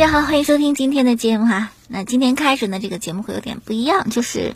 [0.00, 1.72] 大家好，欢迎收听今天的节目哈。
[1.86, 4.54] 那今天开始呢，这个节目会有点不一样，就是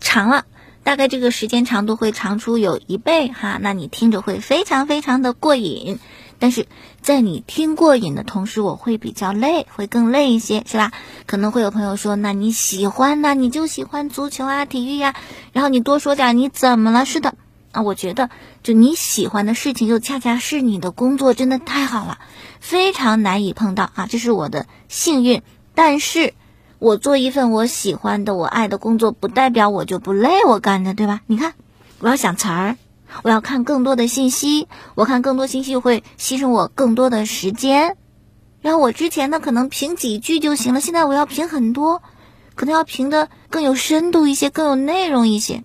[0.00, 0.46] 长了，
[0.82, 3.60] 大概这个时间长度会长出有一倍哈。
[3.62, 6.00] 那你听着会非常非常的过瘾，
[6.40, 6.66] 但是
[7.02, 10.90] 在你听过瘾的同时，我会比较累，会更累一些，是吧？
[11.24, 15.14] 可能会有朋友说，那你喜欢呢，你就喜欢足球啊、体育呀，
[15.52, 17.04] 然后你多说点，你怎么了？
[17.04, 17.36] 是的。
[17.72, 18.30] 啊，我觉得
[18.62, 22.18] 就你喜欢的事情，就恰恰是你的工作，真的太好了，
[22.60, 25.42] 非常难以碰到啊，这是我的幸运。
[25.74, 26.34] 但是，
[26.78, 31.20] 我做一份我喜欢的、我爱的工作，不代表我就不累，我干的，对吧？
[31.26, 31.54] 你看，
[32.00, 32.76] 我要想词儿，
[33.22, 37.96] 我要看更多的信息，我看更多信息会牺牲我更多的时间。
[38.62, 42.02] 然后我之前呢，可能评几句就行了，现在我要评很多，
[42.56, 45.62] 可能要评的更有深度一些，更有内容一些。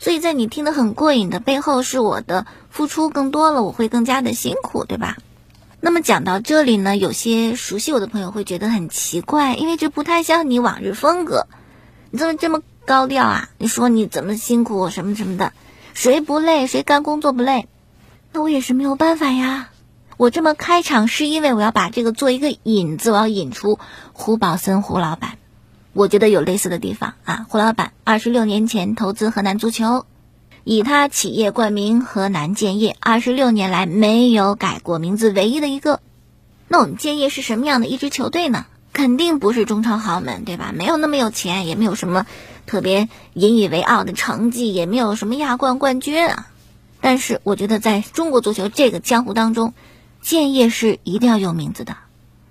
[0.00, 5.18] 所以在你听得很过瘾的背后，是我的付出更多了，我会更加的辛苦，对吧？
[5.82, 11.46] 那么讲到这里呢，有些熟悉我的朋友会觉得很奇怪，因为这不太像你往日风格。
[12.10, 13.50] 你怎么这么高调啊？
[13.58, 15.52] 你说你怎么辛苦什么什么的，
[15.92, 16.66] 谁不累？
[16.66, 17.68] 谁干工作不累？
[18.32, 19.68] 那我也是没有办法呀。
[20.16, 23.78] 我这么开场是因为我要把这个做一个引子，我要引出
[24.12, 25.32] 胡宝森胡老板。
[25.92, 30.06] 我觉得有类似的地方啊，胡老板二十六年前投资河南足球，
[30.62, 36.00] 以他企业冠名河南建业，二十六年来没有改过名字，唯一的一个。
[36.68, 38.66] 那我们建业是什么样的一支球队呢？
[38.92, 40.72] 肯定不是中超豪门，对吧？
[40.72, 42.24] 没有那么有钱，也没有什么
[42.66, 46.46] 特别引以为傲的成绩，也没有什么亚冠冠军啊。
[47.00, 49.74] 但是我觉得在中国足球这个江湖当中，
[50.22, 51.96] 建业是一定要有名字的。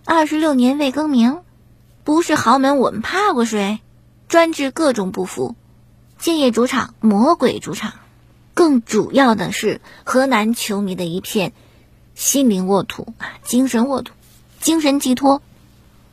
[0.03, 1.39] 二十六年未更名。
[2.03, 3.79] 不是豪门，我们怕过谁？
[4.27, 5.55] 专治各种不服。
[6.17, 7.93] 建业主场，魔鬼主场。
[8.53, 11.53] 更主要的是，河南球迷的一片
[12.15, 14.13] 心灵沃土啊，精神沃土，
[14.59, 15.41] 精神寄托。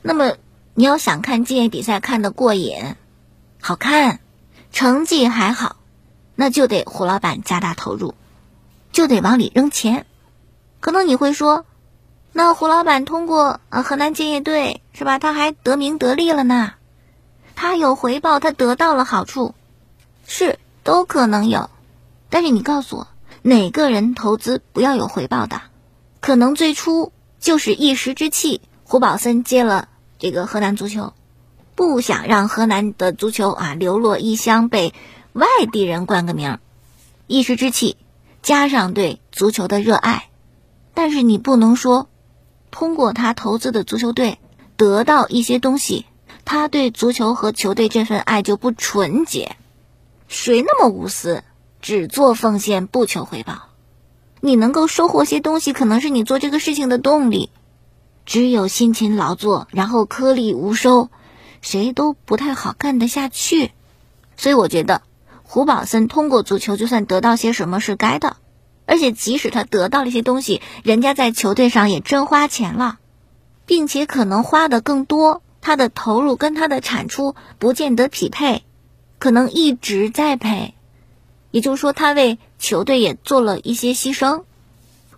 [0.02, 0.36] 那么，
[0.74, 2.94] 你要想看建业比赛看得过瘾、
[3.60, 4.20] 好看，
[4.72, 5.76] 成绩还好，
[6.34, 8.14] 那就得胡老板加大投入，
[8.92, 10.06] 就得往里扔钱。
[10.80, 11.64] 可能你会说。
[12.38, 15.18] 那胡老板通过呃河南建业队是吧？
[15.18, 16.74] 他还得名得利了呢，
[17.54, 19.54] 他有回报，他得到了好处，
[20.26, 21.70] 是都可能有。
[22.28, 23.08] 但是你告诉我，
[23.40, 25.62] 哪个人投资不要有回报的？
[26.20, 27.10] 可能最初
[27.40, 28.60] 就是一时之气。
[28.84, 31.14] 胡宝森接了这个河南足球，
[31.74, 34.92] 不想让河南的足球啊流落异乡，被
[35.32, 36.58] 外地人冠个名，
[37.26, 37.96] 一时之气
[38.42, 40.28] 加上对足球的热爱，
[40.92, 42.10] 但是你不能说。
[42.78, 44.38] 通过他投资的足球队
[44.76, 46.04] 得到一些东西，
[46.44, 49.56] 他对足球和球队这份爱就不纯洁。
[50.28, 51.42] 谁那么无私，
[51.80, 53.70] 只做奉献不求回报？
[54.42, 57.48] 你能够收获些东西，可能是你做这个事情的动力。
[58.26, 61.08] 只有辛勤劳作，然后颗粒无收，
[61.62, 63.72] 谁都不太好干得下去。
[64.36, 65.00] 所以我觉得，
[65.44, 68.36] 胡宝森通过足球，就算得到些什么是该的。
[68.86, 72.98] 而且，即使他得到了一些东西，人家在球队上也真花钱了，
[73.66, 78.62] 并且可能花的更多，他的投入跟他的产出不见得匹配，
[79.18, 80.74] 可能一直在赔。
[81.50, 84.44] 也就是说，他为球队也做了一些牺牲。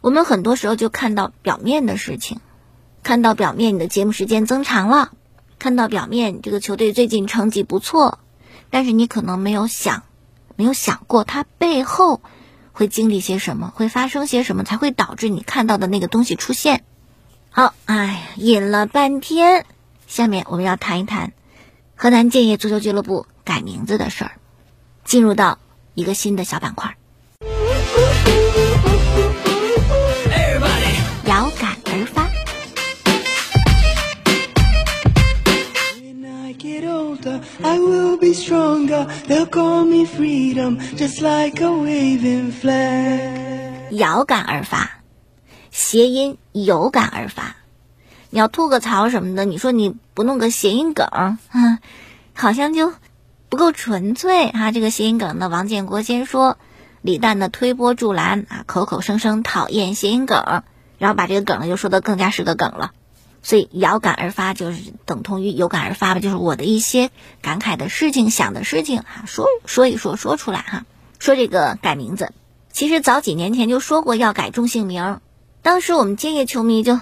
[0.00, 2.41] 我们很多时候就看到表面的事情，
[3.03, 5.12] 看到表面你的节目时间增长了，
[5.59, 8.19] 看到表面这个球队最近成绩不错，
[8.71, 10.05] 但是你可能没有想，
[10.56, 12.23] 没有想过他背后。
[12.78, 13.72] 会经历些什么？
[13.75, 14.62] 会发生些什么？
[14.62, 16.84] 才会导致你看到的那个东西出现？
[17.50, 19.66] 好，哎，引了半天，
[20.06, 21.33] 下面我们要谈一谈
[21.97, 24.33] 河南建业足球俱乐部改名字的事儿，
[25.03, 25.59] 进入到
[25.94, 26.97] 一个新的小板块。
[37.62, 39.06] I will be stronger.
[39.26, 43.91] They'll call me freedom, just like a waving flag.
[43.91, 45.00] 遥感而发，
[45.70, 47.56] 谐音有感而发。
[48.31, 51.38] 你要吐个槽什么的，你说你不弄个谐音梗，啊，
[52.34, 52.93] 好像就
[53.49, 54.70] 不够纯粹哈。
[54.70, 56.58] 这个谐音梗呢，王建国先说，
[57.02, 60.62] 李诞的推波助澜啊，口口声声讨厌谐音梗，
[60.99, 62.93] 然后把这个梗呢就说的更加是个梗了。
[63.43, 70.85] 所以遥感而发就是等同于有感而发吧，就是我的一些感慨的事情、想的事情哈，说说一说说出来哈。
[71.19, 72.32] 说这个改名字，
[72.73, 75.20] 其实早几年前就说过要改中性名，
[75.62, 77.00] 当时我们建业球迷就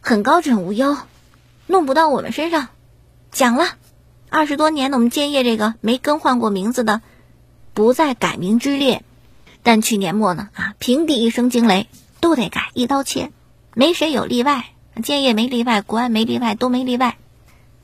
[0.00, 0.96] 很高枕无忧，
[1.66, 2.68] 弄不到我们身上，
[3.30, 3.76] 讲了
[4.28, 7.00] 二十多年的我们建业这个没更换过名字的，
[7.74, 9.04] 不在改名之列。
[9.62, 11.86] 但去年末呢啊，平地一声惊雷，
[12.20, 13.30] 都得改，一刀切，
[13.74, 14.73] 没谁有例外。
[15.02, 17.16] 建业没例外，国安没例外，都没例外。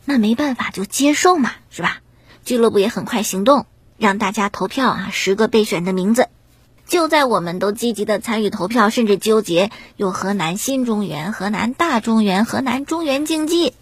[0.04, 2.00] 那没办法，就接受嘛，是吧？
[2.44, 3.66] 俱乐部也很快行动，
[3.98, 6.28] 让大家投票啊，十个备选的名字。
[6.86, 13.74] 就在我们都积极的参与投票，甚至纠结有河南新中原、河南大中原、河南中原竞技，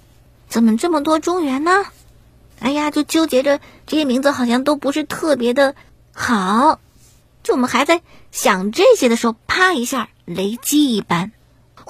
[0.48, 1.86] 怎么这么多中原呢？
[2.60, 5.74] 哎呀，就纠结着这些名字好像都不是特别的
[6.12, 6.81] 好。
[7.42, 11.32] 就我们还在想这些的时候，啪一下，雷击一般，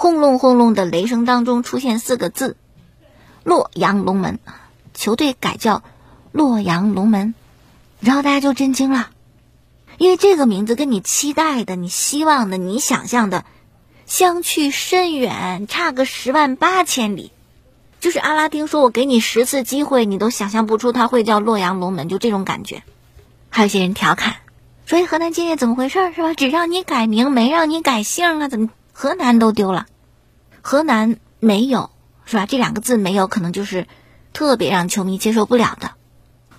[0.00, 2.56] 轰隆轰隆的雷声当中出现四个字：
[3.42, 4.38] 洛阳龙门。
[4.94, 5.82] 球队改叫
[6.30, 7.34] 洛阳龙门，
[7.98, 9.10] 然后大家就震惊了。
[9.96, 13.44] 因为这个名字跟你期待的、你希望的、你想象的
[14.06, 17.32] 相去甚远，差个十万八千里。
[17.98, 22.84] 就是阿拉丁说：“我给你十次机会，你都想象不出他会叫洛阳龙门。”就这种感觉。
[23.50, 24.36] 还有些人调侃
[24.86, 26.34] ：“所以河南建业怎么回事是吧？
[26.34, 28.46] 只让你改名，没让你改姓啊？
[28.46, 28.68] 怎么
[29.00, 29.86] 河南都丢了？
[30.60, 31.90] 河南没有
[32.24, 32.46] 是吧？
[32.46, 33.86] 这两个字没有，可能就是
[34.32, 35.92] 特别让球迷接受不了的。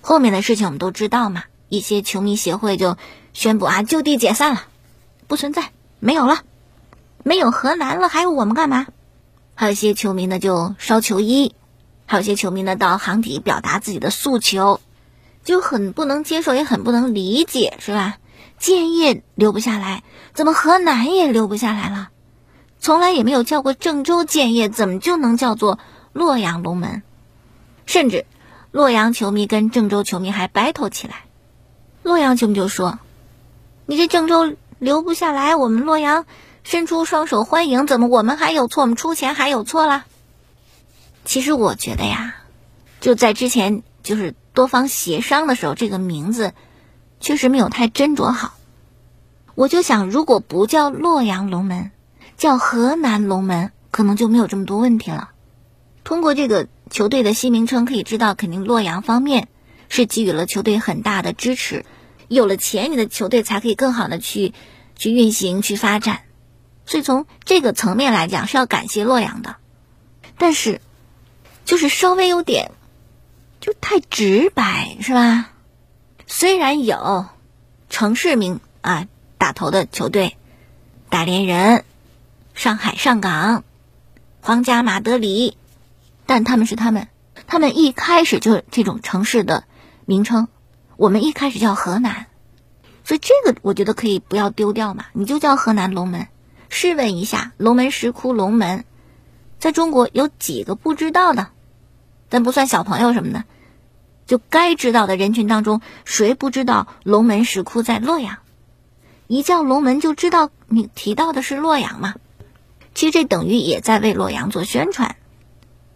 [0.00, 2.96] 后面的事情我们都知道嘛，一些球迷协会就。
[3.34, 4.62] 宣布啊，就地解散了，
[5.28, 6.40] 不存在，没有了，
[7.24, 8.86] 没有河南了，还有我们干嘛？
[9.54, 11.54] 还有一些球迷呢，就烧球衣，
[12.06, 14.80] 还有些球迷呢，到航体表达自己的诉求，
[15.44, 18.16] 就很不能接受，也很不能理解，是吧？
[18.58, 20.02] 建业留不下来，
[20.32, 22.08] 怎么河南也留不下来了？
[22.80, 25.78] 从来也没有叫过郑州建业，怎么就能叫做
[26.12, 27.02] 洛阳龙门？
[27.86, 28.24] 甚至
[28.70, 31.24] 洛阳球迷跟郑州球迷还 battle 起来，
[32.02, 32.98] 洛阳球迷就说。
[33.86, 36.24] 你这郑州留不下来，我们洛阳
[36.62, 38.82] 伸出双手欢迎，怎么我们还有错？
[38.82, 40.04] 我们出钱还有错啦？
[41.24, 42.36] 其实我觉得呀，
[43.00, 46.54] 就在之前就是多方协商的时候，这个名字
[47.18, 48.54] 确实没有太斟酌好。
[49.56, 51.90] 我就想，如果不叫洛阳龙门，
[52.40, 55.32] 叫河南龙门，可能就没有这么多问题了。
[56.04, 59.48] 通过这个球队的新名称，可以知道，肯定洛阳方面
[59.90, 61.84] 是给予了球队很大的支持。
[62.28, 64.54] 有了钱，你的球队才可以更好的去
[64.96, 66.22] 去运行、去发展。
[66.86, 69.56] 所以从这个层面来讲，是要感谢洛阳的。
[70.38, 70.80] 但是，
[71.66, 72.70] 就是稍微有点
[73.60, 75.50] 就太直白，是吧？
[76.26, 77.26] 虽然有
[77.90, 80.38] 城市名啊打头的球队，
[81.10, 81.84] 大连人、
[82.60, 83.64] 上海上港、
[84.42, 85.56] 皇家马德里，
[86.26, 87.08] 但他们是他们，
[87.46, 89.64] 他们一开始就这种城市的
[90.04, 90.46] 名称。
[90.98, 92.26] 我们一开始叫河南，
[93.02, 96.28] 所以这个我觉得可以不要丢掉嘛，你就叫河南龙门。
[96.68, 98.84] 试问一下，龙门石窟龙门，
[99.58, 101.46] 在中国有几个不知道的？
[102.28, 103.44] 咱不算小朋友什么的，
[104.26, 108.36] 就该知道的人群当中，谁不知道龙门石窟在洛阳？
[109.28, 112.16] 一叫龙门就知道你提到的是洛阳嘛？
[112.94, 115.16] 其实这等于也在为洛阳做宣传，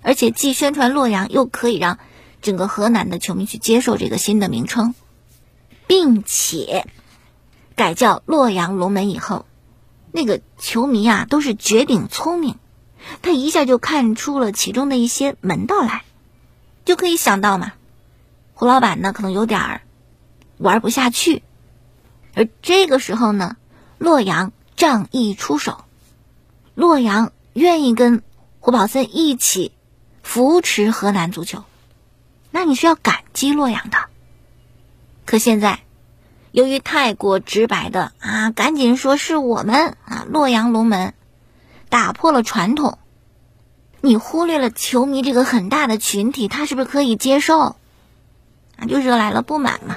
[0.03, 1.99] 而且既宣传洛阳，又可以让。
[2.43, 4.95] 整个河南的球迷去接受这个新的名称，
[5.87, 6.87] 并且
[7.75, 9.47] 改叫洛阳龙门以后，
[10.13, 12.59] 那个球迷啊都是绝顶聪明，
[13.23, 16.05] 他一下就看出了其中的一些门道来，
[16.85, 17.73] 就可以想到嘛，
[18.53, 19.81] 胡老板呢可能有点儿
[20.59, 21.43] 玩不下去，
[22.35, 23.57] 而这个时候呢，
[23.97, 25.87] 洛阳仗义出手，
[26.75, 28.23] 洛阳愿意跟
[28.61, 29.73] 胡宝森一起
[30.23, 31.65] 扶持河南足球。
[32.51, 33.99] 那你是要感激洛阳的，
[35.27, 35.81] 可现在，
[36.53, 41.15] 由于太过直白的啊，赶紧说是我们啊，洛阳龙门
[41.89, 42.99] 打破了传统，
[44.01, 47.77] 你忽略了球迷这个很大的群体，他是不是可以接受？
[48.77, 49.97] 啊，就惹来了不满嘛。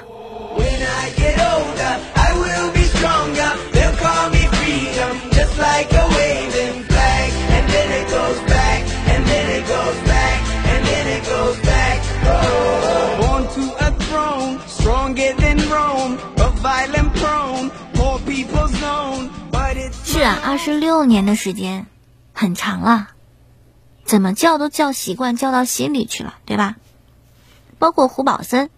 [20.04, 21.86] 是啊，二十六年的时间，
[22.32, 23.10] 很长了，
[24.04, 26.76] 怎么叫都叫习惯，叫到心里去了，对吧？
[27.78, 28.70] 包括胡宝森，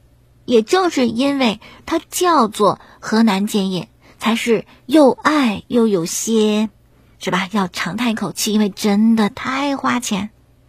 [0.44, 6.68] 也正是因为他叫做河南建业，才是又爱又有些，
[7.18, 7.48] 是吧？
[7.52, 10.28] 要长叹一口气，因为真的太花钱。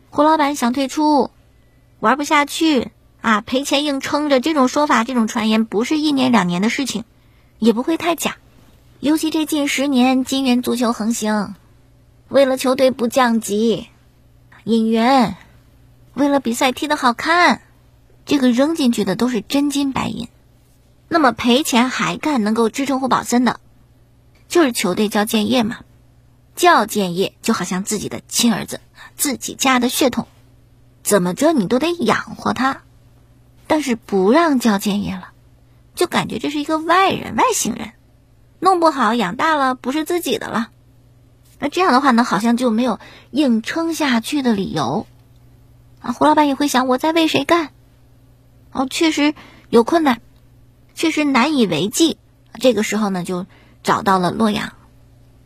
[0.10, 1.30] 胡老板想退出，
[2.00, 2.92] 玩不下去
[3.22, 7.04] 啊，赔钱硬撑着，这种说法，这种传言，不是一年两年的事情，
[7.60, 8.38] 也不会太假。
[9.00, 11.56] 尤其这近十年，金元足球横行，
[12.28, 13.88] 为了球队不降级，
[14.64, 15.38] 引援，
[16.14, 17.62] 为了比赛踢得好看，
[18.26, 20.28] 这个扔进去的都是真金白银。
[21.08, 23.60] 那么赔钱还干，能够支撑胡宝森的，
[24.48, 25.80] 就是球队叫建业嘛。
[26.56, 28.82] 叫建业就好像自己的亲儿子，
[29.16, 30.28] 自己家的血统，
[31.02, 32.82] 怎么着你都得养活他。
[33.72, 35.30] 但是不让叫建业了，
[35.96, 37.94] 就感觉这是一个外人、外星人，
[38.60, 40.72] 弄不好养大了不是自己的了。
[41.58, 43.00] 那这样的话呢，好像就没有
[43.32, 45.08] 硬撑下去的理由。
[46.02, 47.70] 啊，胡老板也会想，我在为谁干？
[48.74, 49.34] 哦，确实
[49.70, 50.20] 有困难，
[50.94, 52.18] 确实难以为继。
[52.60, 53.46] 这个时候呢，就
[53.84, 54.74] 找到了洛阳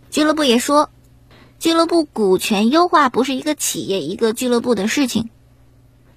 [0.09, 0.89] 俱乐部，也说，
[1.59, 5.29] 俱乐部股权优化不是一个企业、一个俱乐部的事情。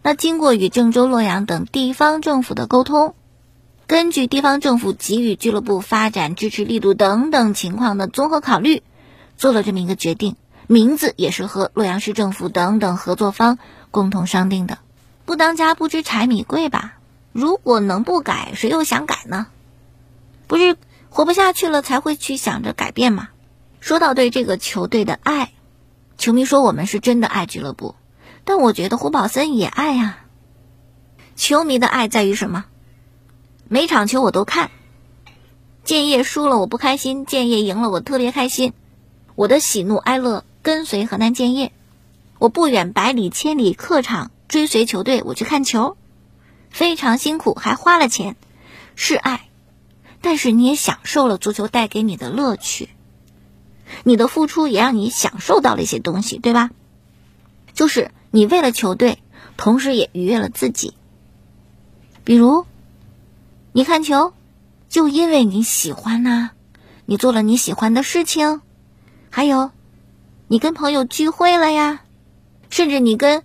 [0.02, 3.14] 那经过与郑州、洛阳等地方政府的沟通，
[3.86, 8.82] 根据地方政府给予俱乐部发展支持力度等等情况的综合考虑，
[9.36, 10.36] 做了这么一个决定。
[10.66, 13.58] 名字也是和洛阳市政府等等合作方。
[13.90, 14.80] 共同商定的，
[15.24, 16.98] 不当家不知柴米贵吧？
[17.32, 19.46] 如果能不改，谁又想改呢？
[20.46, 20.76] 不是
[21.08, 23.30] 活不下去了才会去想着改变吗？
[23.80, 25.52] 说到对这个球队的爱，
[26.18, 27.94] 球迷说我们是真的爱俱乐部，
[28.48, 30.24] 但我觉得胡宝森也爱啊。
[31.36, 32.64] 球迷的爱在于什么？
[33.68, 34.70] 每场球我都看，
[35.84, 38.72] 建业输了我不开心，建业赢了我特别开心，
[39.34, 41.72] 我的喜怒哀乐跟随河南建业。
[42.38, 45.98] 我不远百里千里客场追随球队，我去看球，
[46.70, 48.34] 非常辛苦，还花了钱，
[48.96, 49.46] 是爱，
[50.22, 52.88] 但是你也享受了足球带给你的乐趣，
[54.04, 56.70] 你的付出也让你享受到了一些东西，对吧？
[57.78, 59.22] 就是你为了球队，
[59.56, 60.94] 同时也愉悦了自己。
[62.24, 62.66] 比如，
[63.70, 64.32] 你看球，
[64.88, 66.50] 就因为你喜欢呐，
[67.06, 68.62] 你做了你喜欢的事情，
[69.30, 69.70] 还有，
[70.48, 72.00] 你跟朋友聚会了呀。
[72.68, 73.44] 甚至你跟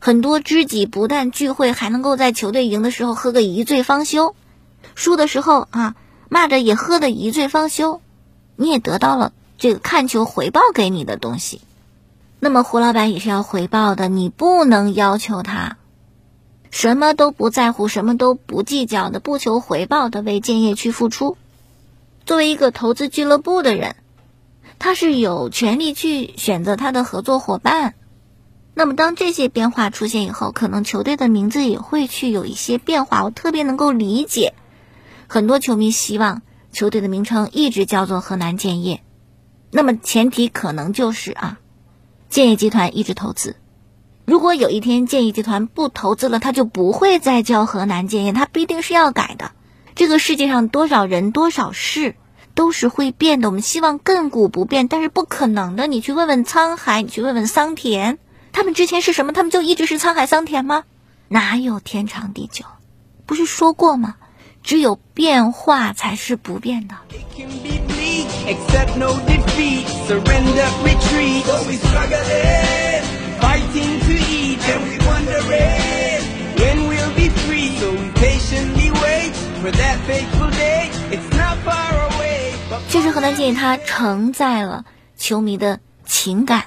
[0.00, 4.34] 很多知己不但聚会，还能够在球队赢的时候喝个一醉方休，
[4.96, 5.94] 输的时候啊
[6.28, 8.00] 骂着也喝的一醉方休，
[8.56, 11.60] 你也得到了这个看球回报给你的东西。
[12.44, 15.78] 那么胡老板也是要回报的，你不能要求他
[16.70, 21.38] 什么都不在乎，什么都不计较的，不求回报的为建业去付出。
[22.26, 23.96] 作为一个投资俱乐部的人，
[24.78, 27.94] 他是有权利去选择他的合作伙伴。
[28.74, 33.24] 那么，当这些变化出现以后，可能球队的名字也会去有一些变化。
[33.24, 34.52] 我特别能够理解，
[35.28, 39.00] 很多球迷希望球队的名称一直叫做河南建业。
[39.70, 41.58] 那么，前提可能就是啊，
[42.34, 43.54] 建业集团一直投资。
[44.24, 49.52] 如果有一天建业集团不投资了，他就不会再叫河南建业，他必定是要改的。
[49.94, 52.16] 这个世界上多少人多少事
[52.56, 55.86] 都是会变的，我们希望亘古不变，但是不可能的。
[55.86, 58.18] 你去问问沧海，你去问问桑田。
[58.50, 59.32] 他们之前是什么？
[59.32, 60.82] 他们就一直是沧海桑田吗？
[61.28, 62.64] 哪有天长地久？
[63.26, 64.16] 不是说过吗？
[64.64, 66.96] 只有变化才是不变的。
[82.88, 84.86] 这是河南建业，它承载了
[85.18, 86.64] 球迷的情感。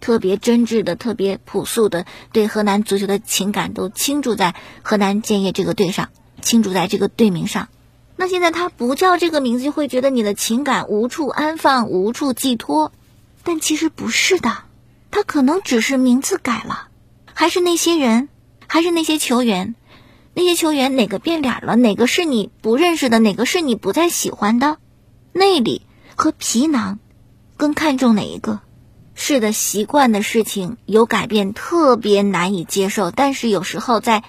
[0.00, 6.08] 特别真挚的、特别朴素的对河南足球的情感，都倾注在河南建业这个队上，
[6.40, 7.68] 倾注在这个队名上。
[8.16, 12.92] 那现在他不叫这个名字，就会觉得你的情感无处安放、无处寄托。
[13.44, 14.58] 但其实不是的，
[15.10, 16.88] 他可能只是名字改了，
[17.32, 18.28] 还是那些人，
[18.66, 19.74] 还是那些球员，
[20.34, 21.76] 那些球员哪个变脸了？
[21.76, 23.18] 哪个是你不认识的？
[23.18, 24.76] 哪个是你不再喜欢的？
[25.32, 25.82] 内里
[26.16, 26.98] 和皮囊，
[27.56, 28.60] 更看重哪一个？
[29.14, 34.22] 是的，习惯的事情有改变特别难以接受，但是有时候在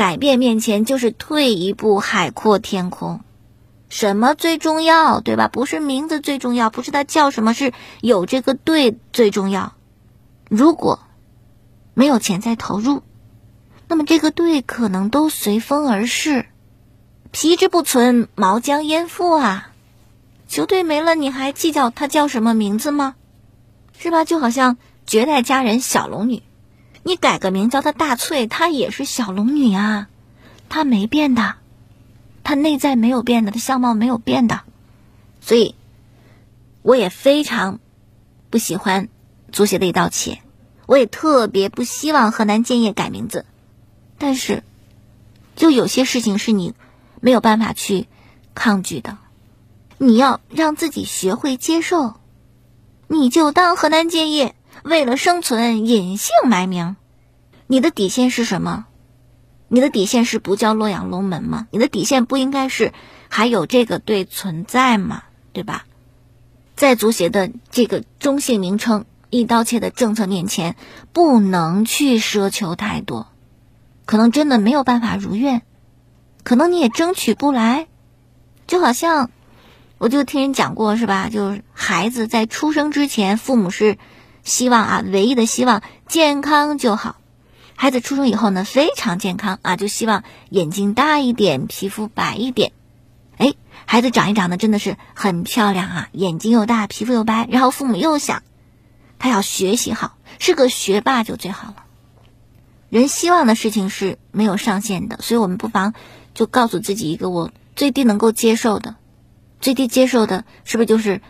[0.00, 3.20] 改变面前就是退一步海阔天空。
[3.90, 5.48] 什么最重要，对吧？
[5.48, 9.74] 不是名字最重要，不是他叫什么，是有这个队最重要。
[10.48, 11.00] 如果
[11.92, 13.02] 没有钱再投入，
[13.88, 16.46] 那么这个队可能都随风而逝，
[17.30, 19.70] 皮之不存，毛将焉附啊！
[20.48, 23.16] 球队没了，你还计较他叫什么名字吗？
[23.98, 24.24] 是吧？
[24.24, 26.42] 就好像绝代佳人小龙女，
[27.02, 30.08] 你改个名叫她大翠，她也是小龙女啊，
[30.68, 31.56] 她没变的，
[32.44, 34.60] 她内在没有变的，她相貌没有变的，
[35.40, 35.74] 所以
[36.82, 37.80] 我也非常
[38.50, 39.08] 不喜欢
[39.52, 40.40] 足协的一道切，
[40.86, 43.46] 我也特别不希望河南建业改名字，
[44.18, 44.62] 但是
[45.56, 46.74] 就有些事情是你
[47.20, 48.06] 没有办法去
[48.54, 49.18] 抗拒的，
[49.98, 52.14] 你要让自己学会接受。
[53.12, 56.96] 你就当河南建业为了生存隐姓埋名，
[57.66, 58.86] 你的底线是什么？
[59.68, 61.68] 你的底线是不叫洛阳龙门吗？
[61.70, 62.92] 你的底线不应该是
[63.28, 65.22] 还有这个队存在吗？
[65.52, 65.84] 对吧？
[66.76, 70.76] 在足协的这个中性名称、一刀切的政策面前，
[71.12, 73.28] 不能去奢求太多，
[74.06, 75.62] 可能真的没有办法如愿，
[76.42, 77.86] 可能你也争取不来，
[78.66, 79.30] 就好像。
[79.98, 81.28] 我就听人讲过，是吧？
[81.28, 83.98] 就是孩子在出生之前，父母是
[84.44, 87.16] 希望啊，唯一的希望健康就好。
[87.76, 92.72] 孩子出生以后呢，非常健康啊，就希望眼睛大一点，皮肤白一点。
[93.38, 93.54] 哎，
[93.86, 97.48] 孩子长一长呢，真的是很漂亮啊，眼睛又大，皮肤又白。
[97.50, 98.42] 然后父母又想，
[99.18, 101.76] 他要学习好，是个学霸就最好了。
[102.90, 105.94] 人希望的事情是没有上限的，所以我们不妨
[106.34, 108.96] 就告诉自己一个我最低能够接受的。
[109.60, 111.22] 最低接受的是不是就是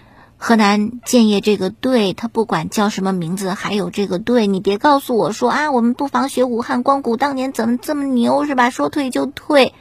[0.42, 2.14] 河南建业这个队？
[2.14, 8.70] 他不管叫什么名字，还有这个队，你别告诉我说啊，我们不妨学武汉光谷当年怎么这么牛，是吧？
[8.70, 9.74] 说退就退，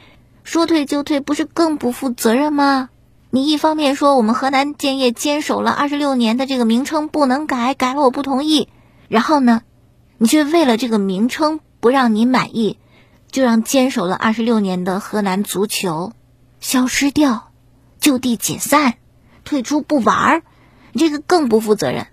[0.44, 2.90] 说退就退，不是更不负责任吗？
[3.30, 8.68] 你一方面说我们河南建业坚守了二十六年的这个名称不能改，改了我不同意，
[9.08, 9.62] 然后呢，
[10.18, 12.76] 你却为了这个名称不让你满意，
[13.30, 16.12] 就让坚守了二十六年的河南足球
[16.60, 17.50] 消失掉。
[17.98, 18.94] 就地解散，
[19.44, 20.42] 退出不玩儿，
[20.92, 22.06] 你这个更不负责任。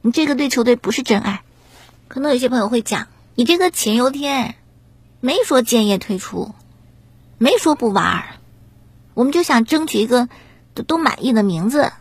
[0.00, 1.42] 你这个对球队不是真爱。
[2.06, 4.54] 可能有些朋友会讲，你这个秦游天
[5.20, 6.54] 没说建业退出，
[7.36, 8.24] 没说不玩儿，
[9.14, 10.28] 我们就想争取一个
[10.74, 11.92] 都都满意的名字。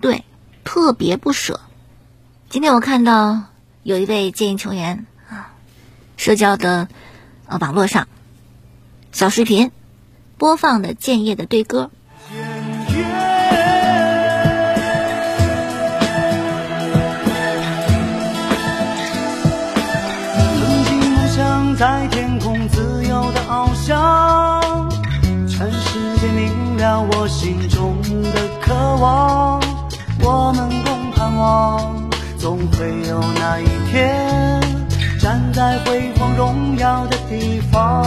[0.00, 0.24] 对，
[0.64, 1.60] 特别不舍。
[2.50, 3.44] 今天我看到
[3.82, 5.54] 有一位建业球员啊，
[6.16, 6.88] 社交的
[7.46, 8.08] 呃网络上
[9.12, 9.72] 小视频
[10.36, 11.90] 播放的建业的队歌。
[21.84, 24.88] 在天空自由的翱翔，
[25.46, 29.60] 全世界明了我心中的渴望。
[30.22, 34.62] 我们共盼望，总会有那一天，
[35.20, 38.02] 站在辉煌荣耀的地方。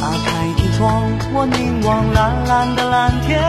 [0.00, 1.02] 打开天窗，
[1.34, 3.42] 我凝望蓝蓝的蓝天，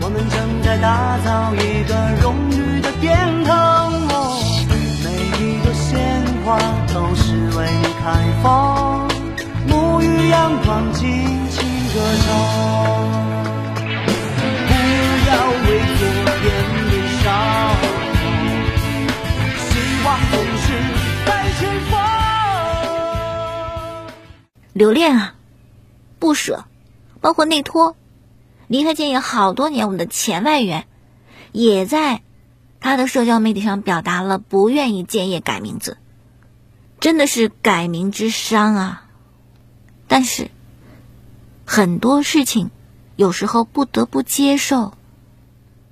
[0.00, 3.81] 我们正在打造一个荣誉的殿堂。
[6.44, 6.58] 花
[6.92, 9.08] 都是为你开放，
[9.68, 11.08] 沐浴阳光，尽
[11.48, 11.62] 情
[11.94, 12.26] 歌唱。
[14.66, 14.72] 不
[15.28, 15.30] 要
[15.62, 15.66] 为
[15.98, 16.02] 昨
[16.42, 16.44] 天
[16.90, 17.24] 悲伤，
[19.56, 19.70] 希
[20.04, 20.66] 望总是
[21.24, 21.28] 在
[21.60, 21.94] 前方。
[24.72, 25.34] 留恋啊，
[26.18, 26.64] 不舍，
[27.20, 27.94] 包括内托，
[28.66, 30.86] 离开建业好多年，我们的前外援
[31.52, 32.20] 也在
[32.80, 35.98] 他的社交媒体上表达了不愿意建业改名字。
[37.02, 39.08] 真的是改名之伤啊！
[40.06, 40.52] 但是
[41.64, 42.70] 很多事情
[43.16, 44.94] 有时候不得不接受。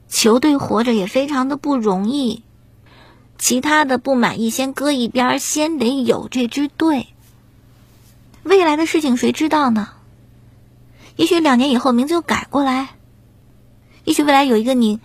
[0.09, 2.45] 球队活着也非常的不容易，
[3.39, 7.09] 其他的不满意先搁一边，先得有这支队。
[8.45, 9.89] 未来的事情谁知道呢？
[11.17, 12.91] 也许两年以后名字又改过来，
[14.05, 15.01] 也许未来有一个你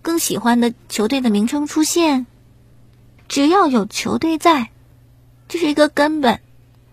[0.00, 2.24] 更喜欢的球队的名称出现。
[3.28, 4.70] 只要有球队在。
[5.48, 6.40] 这是一个根本，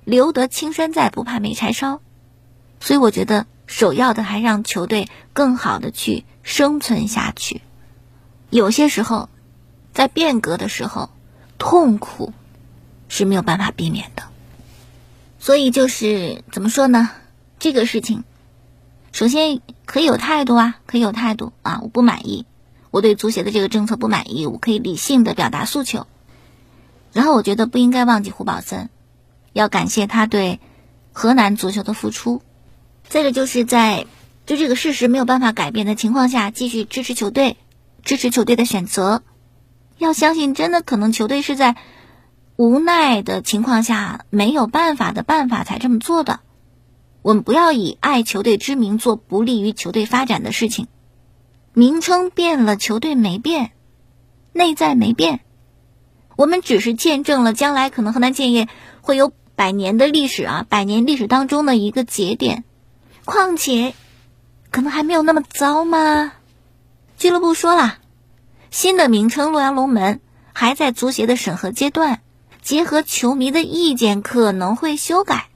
[0.03, 2.01] 留得青山在，不怕没柴烧。
[2.79, 7.61] 所以我觉得首要的还让球队更好的去生存下去。
[8.49, 9.29] 有些时候，
[9.93, 11.09] 在变革的时候，
[11.57, 12.33] 痛苦
[13.07, 14.23] 是没有办法避免的。
[15.39, 17.09] 所以就是怎么说呢？
[17.59, 18.23] 这个事情，
[19.11, 22.45] 首先可以有态度啊，可以有态度啊，我不满意，
[22.89, 26.07] 我对足协的这个政策不满意，我可以理性的表达诉求。
[27.13, 28.89] 然后我觉得不应该忘记胡宝森，
[29.53, 30.59] 要感谢他对
[31.11, 32.41] 河南足球的付出。
[33.07, 34.05] 再者就是在
[34.45, 37.57] 就这个事实没有办法改变的情况下，继续支持球队，
[38.03, 39.23] 支持球队的选择。
[39.97, 41.75] 要相信，真的可能球队是在
[42.55, 46.39] 无奈的情况下没有办法的办法才这么做的。
[47.21, 50.87] 我们不要以爱球队之名做不利于球队发展的事情。
[51.73, 53.71] 名称变了，球队没变，
[54.53, 55.41] 内在没变。
[56.41, 58.67] 我们只是见证了将来可能河南建业
[59.01, 62.63] 会有百年的历史啊，百年历史当中的一个节点。
[63.25, 63.93] 况且，
[64.71, 66.31] 可能还没有那么糟吗？
[67.15, 67.99] 俱乐部说了，
[68.71, 70.19] 新的名称洛阳龙门
[70.51, 72.21] 还在足协的审核阶段，
[72.63, 75.49] 结合球迷的意见可能会修改。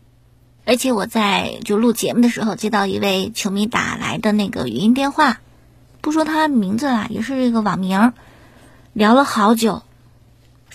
[0.65, 5.39] 而且我在就录节目的时候接到一位球迷打来的那个语音电话，
[6.01, 8.13] 不说他名字了，也是一个网名，
[8.93, 9.81] 聊了好久。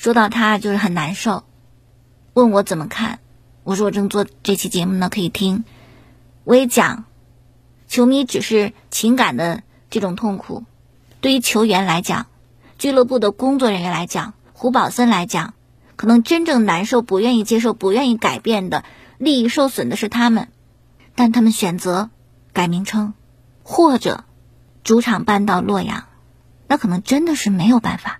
[0.00, 1.44] 说到他就是很难受，
[2.32, 3.18] 问我怎么看，
[3.64, 5.62] 我说我正做这期节目呢，可以听。
[6.44, 7.04] 我也讲，
[7.86, 10.64] 球迷只是情感的这种痛苦，
[11.20, 12.28] 对于球员来讲，
[12.78, 15.52] 俱乐部的工作人员来讲，胡宝森来讲，
[15.96, 18.84] 可能真正难受、不愿意接受、不愿意改变的，
[19.18, 20.48] 利益受损的是他们，
[21.14, 22.08] 但他们选择
[22.54, 23.12] 改名称，
[23.62, 24.24] 或者
[24.82, 26.04] 主场搬到洛阳，
[26.68, 28.18] 那可能真的是没有办法。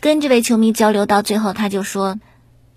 [0.00, 2.18] 跟这位球迷交流到最后，他就说，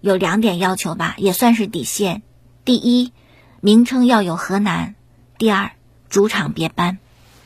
[0.02, 2.22] 有两点要求吧，也算是底线。
[2.66, 3.14] 第一，
[3.62, 4.96] 名称要有河南；
[5.38, 5.72] 第二，
[6.10, 6.98] 主场别搬。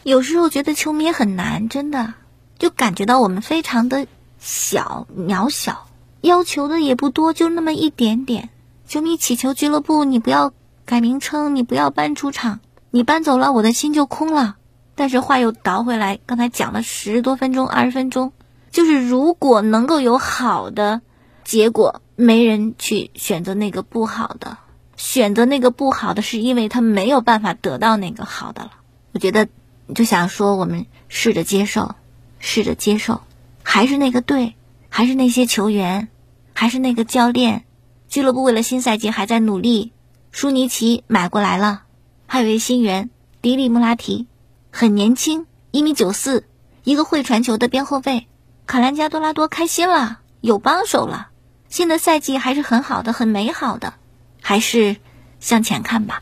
[0.02, 2.16] 有时候觉得球迷很难，真的
[2.58, 4.08] 就感觉到我们非常的
[4.40, 5.88] 小渺小，
[6.22, 8.50] 要求的也不多，就那么一点点。
[8.88, 10.54] 球迷祈求俱乐部，你不要
[10.86, 14.56] 改名称，你不要搬主场，你搬走了，我的心就空了。
[14.96, 18.34] 但是话又倒回来，刚才讲了十多分钟、二十分钟。
[18.78, 21.02] 就是如果能够有好的
[21.44, 24.60] 结果，没人去选择那个不好的，
[24.98, 28.74] 选择那个不好的，是因为他没有办法得到那个好的了。
[29.14, 29.48] 我觉得
[29.96, 31.96] 就想说，我们试着接受，
[32.38, 33.22] 试着接受，
[33.64, 34.54] 还是那个队，
[34.90, 36.10] 还是那些球员，
[36.54, 37.66] 还是那个教练，
[38.08, 39.92] 俱乐部为了新赛季还在努力。
[40.30, 41.82] 舒尼奇买过来了，
[42.28, 43.10] 还有一新援
[43.42, 44.28] 迪利穆拉提，
[44.70, 46.44] 很年轻，一米九四，
[46.84, 48.28] 一个会传球的边后卫。
[48.68, 51.30] 卡兰加多拉多开心了，有帮手了，
[51.70, 53.94] 新的赛季还是很好的，很美好的，
[54.42, 54.98] 还是
[55.40, 56.22] 向前看吧。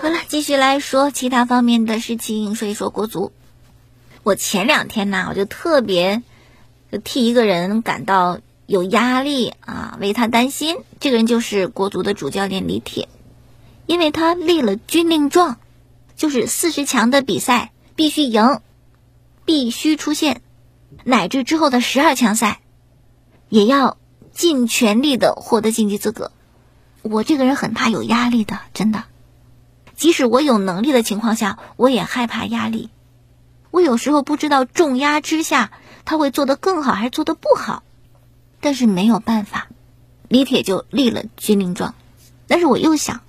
[0.00, 3.32] 好了，继续来说其他方面的事情，说一说国足。
[4.22, 6.22] 我前两天呢，我就特别。
[6.98, 10.76] 替一个人感到有压力啊，为他担心。
[11.00, 13.08] 这个人就是国足的主教练李铁，
[13.86, 15.58] 因为他立了军令状，
[16.16, 18.60] 就是四十强的比赛必须赢，
[19.44, 20.40] 必须出现，
[21.04, 22.60] 乃至之后的十二强赛，
[23.48, 23.96] 也要
[24.32, 26.32] 尽全力的获得晋级资格。
[27.02, 29.04] 我这个人很怕有压力的，真的，
[29.94, 32.88] 即使我有能力的情况下，我也害怕压力。
[33.70, 35.70] 我有时候不知道重压之下。
[36.04, 37.82] 他会做得更好还是做得不好？
[38.60, 39.68] 但是没有办法，
[40.28, 41.94] 李铁就立了军令状。
[42.46, 43.20] 但是我又想，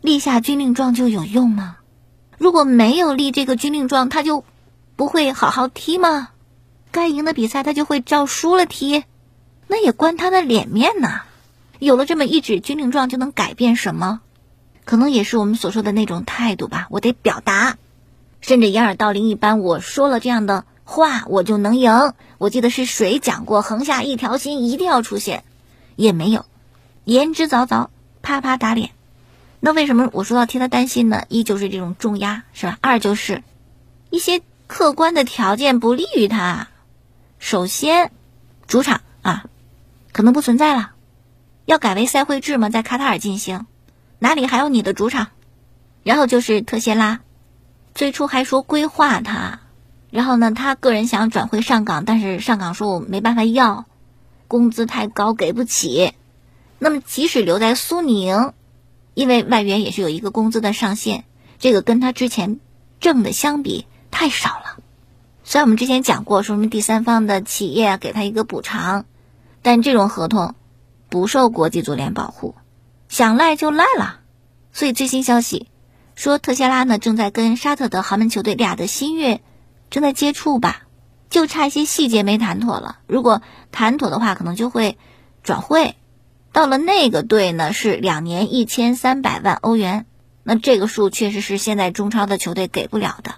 [0.00, 1.76] 立下军令状就有用吗？
[2.38, 4.44] 如果没有立这个军令状，他就
[4.96, 6.30] 不会好好踢吗？
[6.90, 9.04] 该赢的比赛他就会照输了踢，
[9.68, 11.22] 那也关他的脸面呐。
[11.78, 14.20] 有了这么一纸军令状，就能改变什么？
[14.84, 16.88] 可能也是我们所说的那种态度吧。
[16.90, 17.78] 我得表达，
[18.40, 20.64] 甚至掩耳盗铃一般，我说了这样的。
[20.84, 22.12] 话我就能赢。
[22.38, 25.44] 我记得是谁讲过，横下一条心一定要出现，
[25.96, 26.44] 也没有，
[27.04, 27.88] 言之凿凿，
[28.20, 28.90] 啪啪打脸。
[29.60, 31.24] 那为什么我说要替他担心呢？
[31.28, 32.78] 一就是这种重压，是吧？
[32.80, 33.44] 二就是
[34.10, 36.68] 一些客观的条件不利于他。
[37.38, 38.10] 首先，
[38.66, 39.44] 主场啊，
[40.12, 40.92] 可能不存在了，
[41.64, 43.66] 要改为赛会制嘛，在卡塔尔进行，
[44.18, 45.28] 哪里还有你的主场？
[46.02, 47.20] 然后就是特谢拉，
[47.94, 49.60] 最初还说规划他。
[50.12, 53.86] 然后呢，他个人想转会上岗，但是上岗说我没办法要，
[54.46, 56.12] 工资太高给不起。
[56.78, 58.52] 那么即使留在苏宁，
[59.14, 61.24] 因为外援也是有一个工资的上限，
[61.58, 62.60] 这个跟他之前
[63.00, 64.82] 挣的相比太少了。
[65.44, 69.06] 虽然我们之前讲过，说什么第三方的企业给他一个补偿，
[69.62, 70.54] 但这种合同
[71.08, 72.54] 不受国际足联保护，
[73.08, 74.20] 想赖就赖了。
[74.74, 75.68] 所以最新消息
[76.16, 79.40] 说，特谢拉呢正在跟沙特的豪门球队利雅得新月。
[79.92, 80.84] 正在接触吧，
[81.28, 82.96] 就差一些细节没谈妥了。
[83.06, 84.96] 如果谈妥的话，可能就会
[85.42, 85.96] 转会。
[86.50, 90.06] 到了那个队呢，是两年一千三百万欧元。
[90.44, 93.34] 那这个数确实是现在中超的球队给不了的。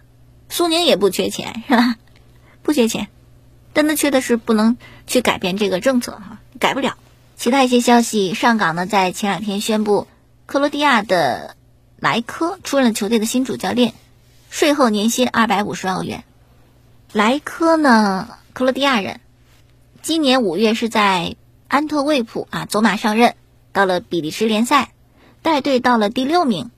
[0.49, 1.97] 苏宁也不缺钱，是吧？
[2.63, 3.09] 不缺钱，
[3.73, 4.77] 但他缺的是不能
[5.09, 6.97] 去改变这个政策哈，改不了。
[7.37, 10.07] 其他一些消息，上港呢在前两天宣布，
[10.47, 11.57] 克罗地亚的
[11.99, 13.93] 莱科出任了球队的新主教练，
[14.51, 16.23] 税后年薪二百五十万欧元。
[17.15, 19.21] 莱科呢，克罗地亚人，
[20.03, 21.37] 今年五月是在
[21.69, 23.37] 安特卫普啊走马上任，
[23.73, 24.91] 到了比利时联赛，
[25.41, 26.73] 带队到了第六名，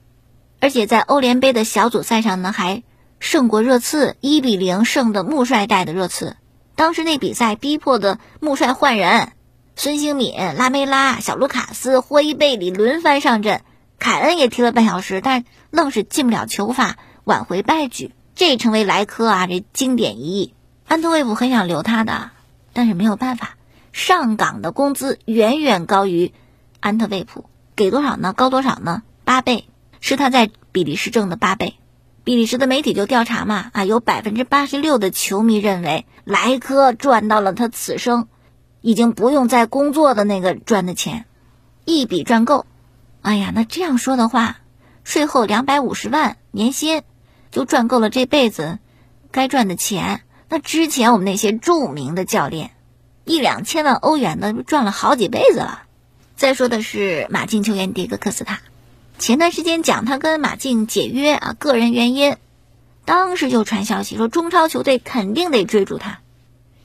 [0.59, 2.83] 而且在欧联杯的小组赛上呢还
[3.19, 6.37] 胜过热刺，一比零胜的穆帅带的热刺。
[6.75, 9.31] 当时那比赛逼迫的穆帅换人，
[9.75, 13.61] 孙兴敏、拉梅拉、小卢卡斯、霍伊贝里轮番上阵，
[13.97, 18.11] 凯恩也踢了半小时，但愣是进不了球法，挽回败局。
[18.37, 20.53] 这成为莱科啊，这经典一役。
[20.87, 22.29] 安特卫普很想留他的，
[22.71, 23.57] 但是没有办法，
[23.91, 26.31] 上港的工资远远高于
[26.79, 27.45] 安特卫普，
[27.75, 28.33] 给多少呢？
[28.33, 29.01] 高多少呢？
[29.23, 29.65] 八倍，
[30.01, 31.77] 是他在比利时挣的八倍。
[32.23, 38.27] 比利时的媒体就调查嘛，啊，有百分之八十六的球迷认为莱科赚到了他此生
[38.81, 41.25] 已经不用再工作的那个赚的钱，
[41.85, 42.67] 一笔赚够。
[43.23, 44.57] 哎呀，那这样说的话，
[45.03, 47.01] 税后两百五十万年薪
[47.51, 48.79] 就赚够了这辈子
[49.31, 50.21] 该赚的钱。
[50.49, 52.71] 那之前我们那些著名的教练，
[53.25, 55.83] 一两千万欧元的赚了好几辈子了。
[56.35, 58.59] 再说的是马竞球员迭戈科斯塔。
[59.19, 62.37] 前段时间讲他跟马竞解约啊，个人原因，
[63.03, 66.19] 当时就传消息说中超球队肯定得追逐他，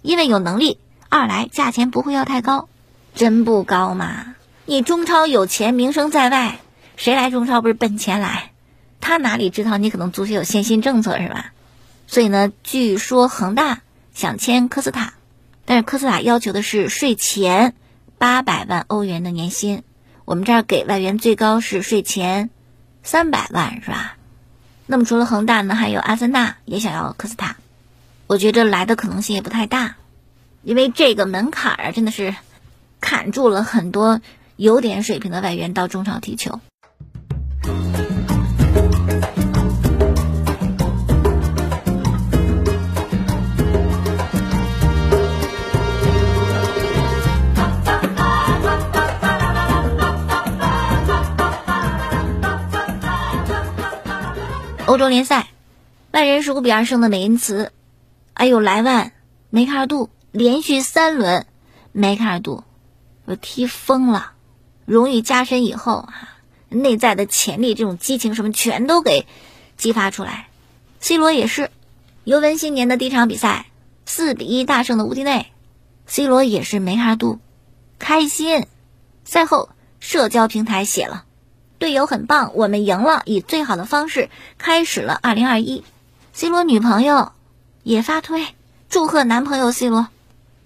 [0.01, 0.79] 因为有能力，
[1.11, 2.69] 二来价钱不会要太高，
[3.15, 4.35] 真不高嘛？
[4.65, 6.61] 你中超有钱，名声在外，
[6.97, 8.52] 谁来中超不是奔钱来？
[9.03, 11.53] 他哪里知道你可能足协有限薪政策是吧？
[12.07, 13.83] 所以呢，据说恒大
[14.15, 15.15] 想签科斯塔，
[15.65, 17.75] 但是科斯塔要求的是税前
[18.17, 19.83] 八百万欧元的年薪。
[20.25, 22.49] 我们这儿给外援最高是税前
[23.03, 24.17] 三百万，是吧？
[24.87, 27.57] 那么除了恒大呢，还有阿森纳也想要科斯塔，
[28.29, 29.97] 我觉得来的可能性也不太大，
[30.63, 32.37] 因为这个门槛儿啊，真的是
[33.01, 34.21] 砍住了很多
[34.55, 36.61] 有点水平的外援到中超踢球。
[54.93, 55.49] 欧洲联赛，
[56.11, 57.73] 万人十五比二胜的美因茨，
[58.35, 59.13] 哎呦莱万、
[59.49, 61.47] 梅开二度，连续三轮，
[61.93, 62.63] 梅开二度，
[63.25, 64.33] 我踢疯了，
[64.85, 66.37] 荣誉加深以后啊，
[66.69, 69.27] 内在的潜力、这种激情什么全都给
[69.79, 70.49] 激发出来。
[71.01, 71.71] C 罗也是，
[72.25, 73.65] 尤文新年的第一场比赛，
[74.05, 75.47] 四比一大胜的乌迪内
[76.05, 77.39] ，C 罗也是梅开二度，
[77.99, 78.67] 开心。
[79.25, 81.25] 赛后社交平台写了。
[81.83, 85.83] 队友很棒，我们赢了，以最好的方式开始了二零二一。
[86.33, 87.33] C 罗女朋友
[87.83, 88.47] 也发推
[88.89, 90.07] 祝贺男朋友 C 罗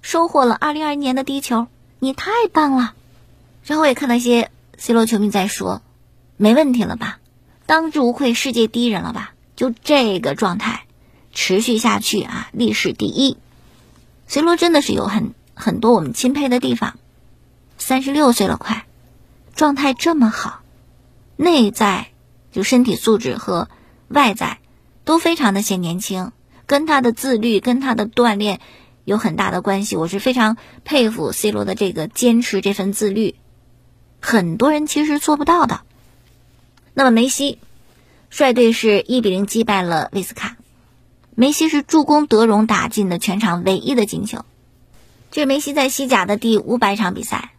[0.03, 1.69] 收获了二零二一年的第一球，
[2.01, 2.93] 你太棒了。
[3.65, 5.81] 然后也看到一些 C 罗球迷在说，
[6.37, 7.19] 没问题了吧，
[7.65, 9.33] 当之无愧世界第一人了吧？
[9.57, 10.85] 就这个状态
[11.33, 13.39] 持续下去啊，历史第一。
[14.29, 16.99] C 罗真的是有很很多我们钦佩的地方，
[17.79, 18.85] 三十六岁了快，
[19.55, 20.61] 状态这么好。
[21.37, 22.09] 内在
[22.51, 23.69] 就身体素质和
[24.09, 24.59] 外在
[25.05, 26.33] 都非常的显年轻，
[26.67, 28.61] 跟他的自律、跟他的锻炼
[29.05, 29.97] 有很大的关系。
[29.97, 33.35] 我是非常佩服 C 罗的这个坚持、这份自律，
[34.21, 35.83] 很多人其实做不到的。
[36.95, 37.59] 那么梅西
[38.31, 40.57] 率队是一比零击败了维斯卡，
[41.35, 44.45] 梅西是助攻德容打进的全场唯一的进球，
[45.31, 47.53] 这是梅西在西甲的第五百场比赛。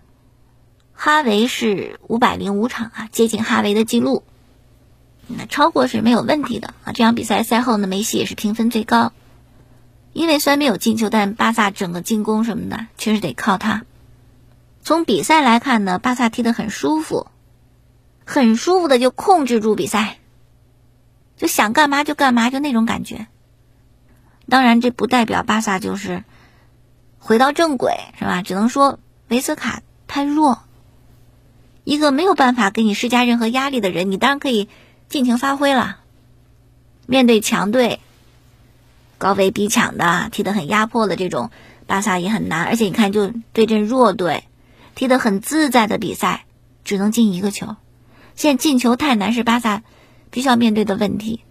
[1.00, 4.24] 哈维是五百零五场啊，接近哈维的记录，
[5.28, 6.92] 那超过是没有问题的啊。
[6.92, 9.14] 这场比赛赛后呢，梅西也是评分最高，
[10.12, 13.84] 因为虽然没有进球，但巴萨整个进攻什么的确实得靠他。
[14.82, 17.28] 从比赛来看呢，巴萨踢得很舒服，
[18.26, 20.18] 很舒服的就控制住比赛，
[21.38, 23.28] 就想干嘛就干嘛，就那种感觉。
[24.50, 26.24] 当然，这不代表巴萨就是
[27.20, 28.42] 回到正轨，是吧？
[28.42, 30.64] 只能说维斯卡太弱。
[31.88, 34.68] 一个没有办法给你施加任何压力的人，你当然可以
[35.08, 36.02] 尽情发挥了。
[37.06, 38.02] 面对强队，
[39.18, 41.50] 高位逼抢的、踢得很压迫的这种，
[41.86, 42.66] 巴萨也很难。
[42.66, 44.44] 而且你看，就对阵弱队，
[44.96, 46.44] 踢得很自在的比赛，
[46.84, 47.78] 只能进一个球。
[48.36, 49.82] 现在进球太难，是巴萨
[50.30, 51.46] 必须要面对的问题。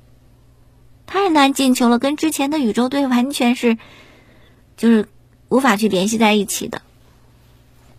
[1.06, 3.78] 太难进球了，跟之前的宇宙队完全是，
[4.76, 5.08] 就是
[5.48, 6.82] 无法去联系在一起的。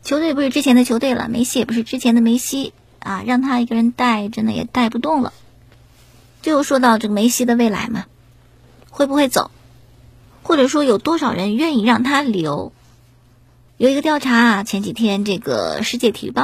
[0.07, 5.33] 球队不是之前的球队了，梅西也不是之前的梅西啊，让他一个人带，真的也带不动了。
[6.41, 8.05] 就说到这个梅西的未来嘛，
[8.89, 9.51] 会不会走，
[10.43, 12.71] 或者说有多少人愿意让他留？
[13.75, 16.41] 有一个调查啊，前几天这个《世界体育报》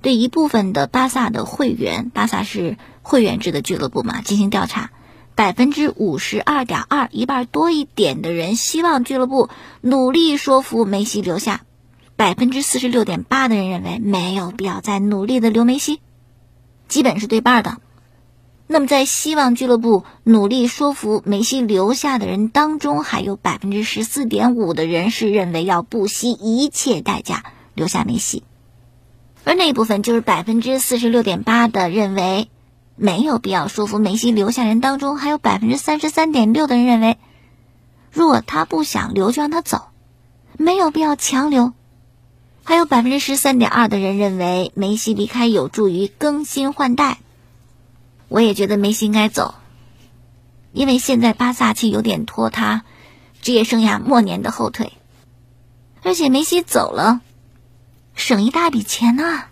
[0.00, 4.92] 对一部分的巴萨的会员，巴萨是会员制的俱乐部嘛，进行调查，
[5.34, 9.50] 百分之五十二点二，一半多一点的人希望俱乐部
[9.82, 11.60] 努力说服梅西留下。
[12.24, 16.00] 百分之四十六点八的人认为没有必要再努力的留梅西，
[16.88, 17.76] 基本是对半的。
[18.66, 28.42] 那么在希望俱乐部努力说服梅西留下的人当中，还有百分之十四点五的人是认为要不惜一切代价留下梅西，
[29.44, 32.48] 而那一部分就是百分之四十六点八的认为
[32.96, 37.18] 没有必要说服梅西留下人当中，还有百分之三十三点六的人认为，
[38.10, 39.88] 如果他不想留，就让他走，
[40.56, 41.74] 没有必要强留。
[42.64, 47.18] 还有百分之十三点二的人认为梅西离开有助于更新换代，
[48.28, 49.54] 我也觉得梅西应该走。
[50.72, 52.84] 因为现在巴萨其实有点拖他
[53.42, 54.92] 职业生涯末年的后腿，
[56.02, 57.20] 而且梅西走了，
[58.14, 59.44] 省一大笔钱呢，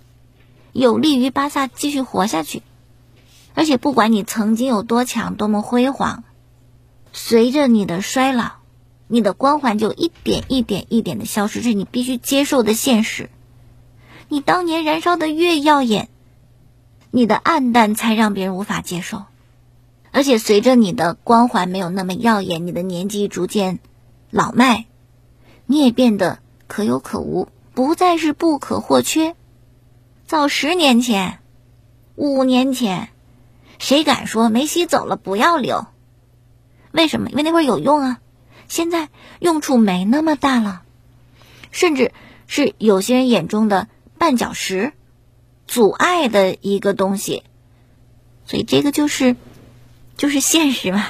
[0.73, 2.63] 有利于巴萨继续活下去。
[3.55, 6.25] 而且不管你曾经有多强、多么辉煌，
[7.13, 8.53] 随着你的衰老，
[9.13, 13.29] 你的光环就一点一点一点的消失，这是你必须接受的现实。
[14.31, 16.09] 你当年燃烧的越耀眼，
[17.11, 19.25] 你的暗淡才让别人无法接受。
[20.13, 23.81] 而且随着你的光环没有那么耀眼，你的年纪逐渐
[24.31, 24.87] 老迈，
[25.67, 29.37] 你也变得可有可无，不再是不可或缺。
[30.27, 31.41] 早十年前、
[32.15, 33.11] 五年前，
[33.79, 35.85] 谁敢说梅西走了不要留？
[36.93, 37.29] 为什么？
[37.29, 38.21] 因为那会儿有用啊。
[38.73, 40.81] 现在用处没那么大了，
[41.73, 42.11] 甚至
[42.47, 43.87] 是有些人眼中的。
[44.19, 44.93] 绊脚石，
[45.67, 47.43] 阻碍的一个东西，
[48.47, 49.37] 所以这个就是
[50.17, 51.05] 就是现实嘛。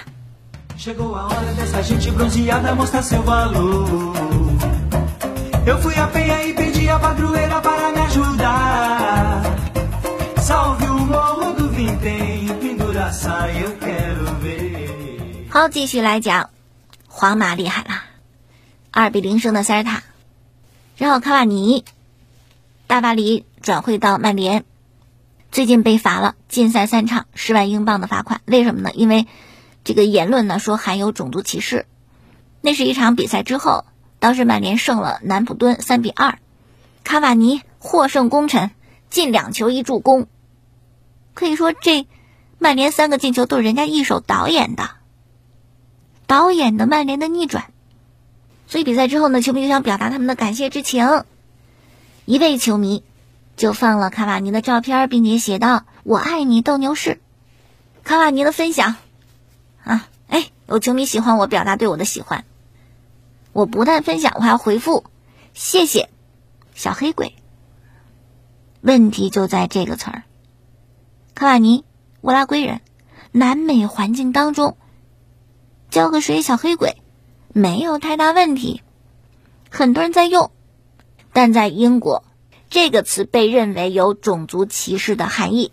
[15.51, 16.49] 好，继续来讲，
[17.15, 18.03] 皇马厉害了，
[18.91, 20.03] 二比零胜的塞尔塔，
[20.97, 21.85] 然后卡瓦尼。
[22.87, 24.65] 大巴黎转会到曼联，
[25.51, 28.41] 最近被罚了禁赛三场，十万英镑的罚款。
[28.47, 28.91] 为什么呢？
[28.95, 29.27] 因为
[29.85, 31.85] 这个言论呢说含有种族歧视。
[32.63, 33.85] 那是一场比赛之后，
[34.19, 36.39] 当时曼联胜了南普敦三比二，
[37.05, 38.71] 卡瓦尼获胜功臣，
[39.11, 40.29] 进两球一助攻。
[41.35, 42.07] 可以说这
[42.59, 44.91] 曼联三个进球都是人家一手导演的，
[46.33, 47.67] 导演的曼联的逆转。
[48.67, 51.25] 所以比赛之后呢，球迷就想表达他们的感谢之情。
[52.25, 53.05] 一位球迷
[53.55, 57.21] 就放了卡瓦尼的照片，并且写道：“我爱你，斗牛士。”
[58.03, 58.97] 卡瓦尼的分享
[59.85, 62.47] 啊，哎，有球迷喜欢我表达对我的喜欢。
[63.53, 65.05] 我不但分享，我还要回复，
[65.53, 66.09] 谢谢
[66.75, 67.35] 小黑鬼。
[68.81, 70.23] 问题就在这个词儿，
[71.35, 71.85] 卡瓦尼，
[72.23, 72.81] 乌拉圭人，
[73.33, 74.79] 南美环境当中
[75.93, 76.97] 浇个水，小黑鬼
[77.53, 78.81] 没有太大问题，
[79.71, 80.51] 很多人在用。
[81.35, 82.25] 但在英国，
[82.71, 85.71] 这个词被认为有种族歧视的含义，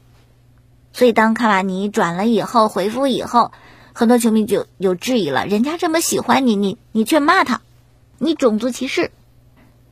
[0.92, 3.54] 所以当卡瓦尼转了以后，回复以后，
[3.94, 7.62] 很多球迷就有质疑了：人家这么喜欢你，你你却骂他，
[8.18, 9.12] 你种族歧视。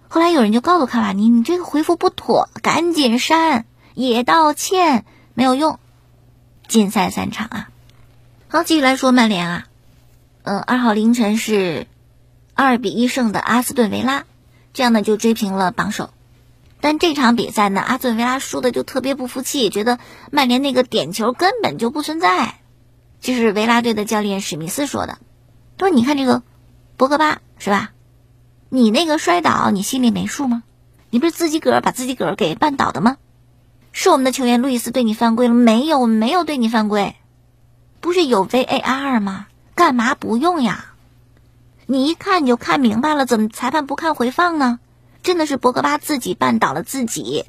[0.09, 5.79] 后来有人就告诉卡瓦尼：“你这个回复不妥，赶紧删，也道歉，没有用，
[6.67, 7.69] 禁赛三场啊。”
[8.49, 9.67] 好，继续来说曼联啊，
[10.47, 11.87] 嗯，二号凌晨是
[12.53, 14.23] 二比一胜的阿斯顿维拉。
[14.71, 16.11] 这样呢就追平了榜首，
[16.79, 19.99] 但这场比赛呢，阿斯顿维拉输的就特别不服气，觉得
[20.31, 22.59] 曼联那个点球根本就不存在。
[23.19, 25.17] 这是维拉队的教练史密斯说的，
[25.77, 26.43] 他说：“你看这个
[26.95, 27.91] 博格巴是吧？
[28.69, 30.63] 你那个摔倒，你心里没数吗？
[31.09, 33.17] 你不是自己个儿把自己个儿给绊倒的吗？
[33.91, 35.99] 是我们的球员路易斯对你犯规了没有？
[35.99, 37.17] 我们没有对你犯规，
[37.99, 39.47] 不是有 VAR 吗？
[39.77, 40.93] 干嘛不用呀？”
[41.85, 44.79] 你一看你就看明白了，怎么裁判不看回放呢？
[45.23, 47.45] 真的是博格巴自己绊倒了自己。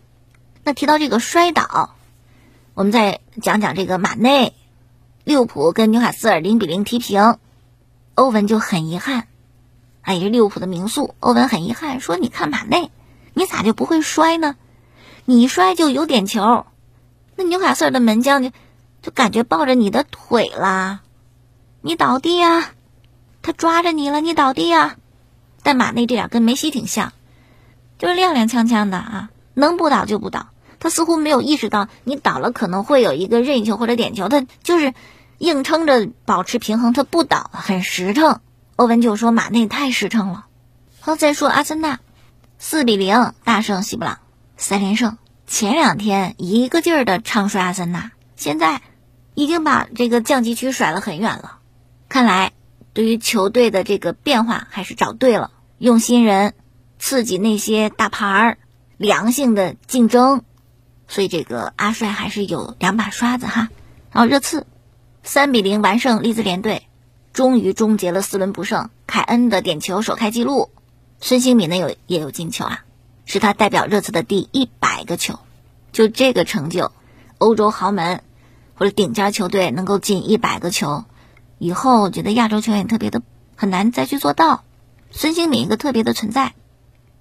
[0.63, 1.97] 那提到这个摔倒，
[2.75, 4.55] 我们再讲讲这个马内，
[5.25, 7.39] 利物浦跟纽卡斯尔零比零踢平，
[8.15, 9.27] 欧文就很遗憾，
[10.03, 11.15] 哎，也是利物浦的名宿。
[11.21, 12.91] 欧文很遗憾说：“你看马内，
[13.33, 14.55] 你咋就不会摔呢？
[15.25, 16.67] 你一摔就有点球，
[17.37, 18.51] 那纽卡斯尔的门将就
[19.03, 21.01] 就感觉抱着你的腿啦，
[21.81, 22.71] 你倒地呀。”
[23.41, 24.97] 他抓着你了，你倒地呀！
[25.63, 27.13] 但马内这点跟梅西挺像，
[27.97, 30.49] 就是踉踉跄跄的啊，能不倒就不倒。
[30.81, 34.93] 他似乎没有意识到你倒了可能会有一个任意球或者点球，他就是
[35.39, 38.41] 硬撑着保持平衡，他不倒，很实诚。
[38.77, 40.47] 欧文就说马内太实诚了。
[41.01, 42.01] 好，再说阿森纳
[42.59, 44.19] 四比零大胜西布朗，
[44.59, 45.17] 三连胜。
[45.47, 48.83] 前两天一个劲儿的唱衰阿森纳，现在
[49.35, 51.58] 已经把这个降级区甩了很远了。
[52.09, 52.53] 看来。
[52.95, 56.55] 对于球队的这个变化还是找对了，用新人，
[56.99, 58.59] 刺激那些大牌儿，
[58.97, 60.43] 良性的竞争，
[61.07, 63.69] 所以这个阿帅还是有两把刷子哈。
[64.11, 64.67] 然后热刺
[65.23, 66.89] 三比零完胜利兹联队，
[67.33, 68.91] 终于终结了四轮不胜。
[69.07, 70.71] 凯恩的点球首开纪录，
[71.21, 72.85] 孙兴敏呢有也有进球啊，
[73.27, 75.39] 是他代表热刺的第一百个球，
[75.93, 76.91] 就这个成就，
[77.37, 78.25] 欧洲豪门
[78.75, 81.05] 或者顶尖球队能够进一百个球。
[81.59, 83.23] 以后我觉得亚洲球员特别的
[83.57, 84.65] 很难再去做到，
[85.11, 86.55] 孙兴敏一个特别的存在，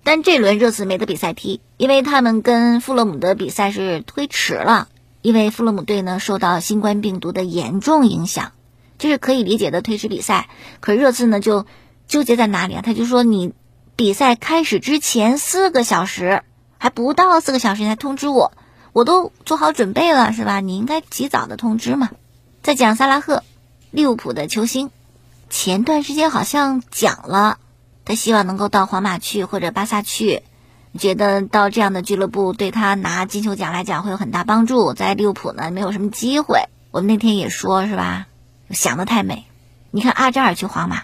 [0.03, 4.87] 但这轮热刺没得比赛踢，因为他们跟富勒姆的比赛是推迟了，
[5.21, 8.51] 因为富勒姆队呢受到新冠病毒的严重影响，
[8.97, 10.49] 这是可以理解的推迟比赛。
[10.79, 11.65] 可是热刺呢就
[12.07, 12.81] 纠结在哪里啊？
[12.81, 13.53] 他就说你
[13.95, 16.43] 比赛开始之前四个小时
[16.77, 18.51] 还不到四个小时才通知我，
[18.93, 20.59] 我都做好准备了是吧？
[20.59, 22.11] 你应该及早的通知嘛。
[22.61, 23.43] 再讲萨拉赫，
[23.97, 24.91] 利物浦的球星，
[25.49, 27.57] 前段时间好像讲了，
[28.05, 30.43] 他希望能够到皇马去或者巴萨去。
[30.99, 36.65] 觉得到这样的俱乐部对他拿金球奖来讲会有很大帮助，在利物浦呢没有什么机会。
[36.91, 38.27] 我们那天也说是吧，
[38.69, 39.47] 想的太美。
[39.89, 41.01] 你看阿扎尔去皇马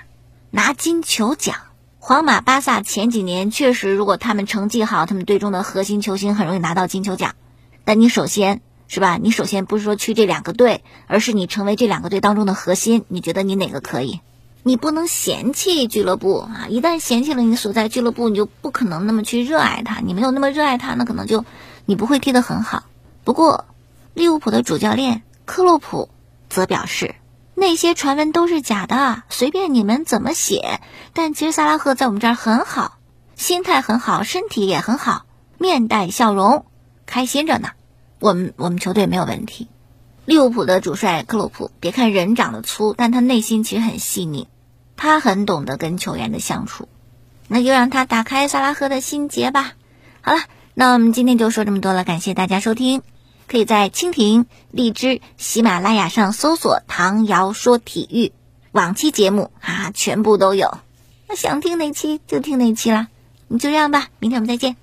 [0.52, 1.56] 拿金球奖，
[1.98, 7.34] 皇马、巴萨前几年确实，如果他们成绩好，他们队中的核心球星很容易拿到金球奖。
[7.86, 13.06] 但你首先是吧，你首先不是说去这两个队，而是你成为这两个队当中的核心。
[13.08, 14.22] 你觉得你哪个可以？
[14.66, 16.68] 你不能嫌弃俱乐部啊！
[16.70, 20.00] 一旦嫌弃了你所在俱乐部，你就不可能那么去热爱它。
[20.00, 21.44] 你没有那么热爱它，那可能就
[21.86, 22.84] 你不会踢得很好。
[23.26, 23.66] 不过，
[24.14, 26.10] 利物浦的主教练克洛普
[26.50, 27.16] 则表示，
[27.56, 30.80] 那些传闻都是假的，随便你们怎么写。
[31.14, 33.00] 但其实萨拉赫在我们这儿很好，
[33.36, 35.26] 心态很好，身体也很好，
[35.58, 36.66] 面带笑容，
[37.06, 37.72] 开心着呢。
[38.24, 39.68] 我们我们球队没有问题。
[40.24, 44.48] 利物浦的主帅克洛普，别看人长得粗，但他内心其实很细腻。
[44.96, 46.88] 他很懂得跟球员的相处，
[47.50, 49.74] 那就让他打开萨拉赫的心结吧。
[50.22, 50.40] 好了，
[50.74, 53.02] 那我们今天就说这么多了，感谢大家收听。
[53.46, 58.32] 可以在蜻蜓、荔枝、喜马拉雅上搜索“唐瑶说体育”，
[58.72, 60.78] 往期节目啊全部都有。
[61.28, 63.10] 那想听哪期就听哪期啦。
[63.50, 64.78] 你就这样吧，明天我们再见。